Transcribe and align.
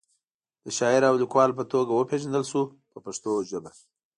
د 0.63 0.65
شاعر 0.77 1.03
او 1.09 1.15
لیکوال 1.21 1.51
په 1.55 1.63
توګه 1.71 1.91
وپیژندل 1.93 2.43
شو 2.51 2.61
په 2.91 2.97
پښتو 3.05 3.31
ژبه. 3.49 3.71